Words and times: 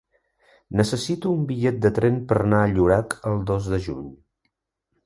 Necessito 0.79 1.33
un 1.39 1.43
bitllet 1.51 1.77
de 1.83 1.91
tren 1.99 2.17
per 2.33 2.41
anar 2.41 2.63
a 2.63 2.73
Llorac 2.73 3.17
el 3.35 3.47
dos 3.53 3.71
de 3.77 3.83
juny. 3.89 4.11